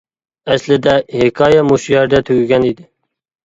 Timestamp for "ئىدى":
2.73-2.91